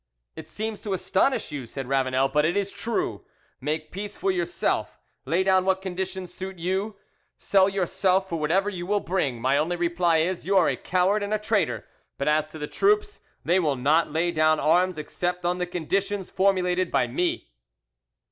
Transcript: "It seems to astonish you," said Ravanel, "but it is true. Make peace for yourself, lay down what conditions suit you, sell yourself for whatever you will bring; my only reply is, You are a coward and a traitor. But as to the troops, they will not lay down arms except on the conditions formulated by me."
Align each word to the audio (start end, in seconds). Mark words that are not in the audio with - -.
"It 0.35 0.47
seems 0.49 0.81
to 0.81 0.93
astonish 0.93 1.51
you," 1.51 1.67
said 1.67 1.87
Ravanel, 1.87 2.27
"but 2.29 2.43
it 2.43 2.57
is 2.57 2.71
true. 2.71 3.23
Make 3.59 3.91
peace 3.91 4.17
for 4.17 4.31
yourself, 4.31 4.97
lay 5.25 5.43
down 5.43 5.63
what 5.63 5.83
conditions 5.83 6.33
suit 6.33 6.57
you, 6.57 6.95
sell 7.37 7.69
yourself 7.69 8.27
for 8.27 8.39
whatever 8.39 8.67
you 8.67 8.87
will 8.87 8.99
bring; 8.99 9.39
my 9.39 9.59
only 9.59 9.75
reply 9.75 10.17
is, 10.17 10.43
You 10.43 10.57
are 10.57 10.67
a 10.69 10.75
coward 10.75 11.21
and 11.21 11.35
a 11.35 11.37
traitor. 11.37 11.85
But 12.17 12.27
as 12.27 12.47
to 12.49 12.57
the 12.57 12.65
troops, 12.65 13.19
they 13.45 13.59
will 13.59 13.75
not 13.75 14.11
lay 14.11 14.31
down 14.31 14.59
arms 14.59 14.97
except 14.97 15.45
on 15.45 15.59
the 15.59 15.67
conditions 15.67 16.31
formulated 16.31 16.89
by 16.89 17.05
me." 17.05 17.51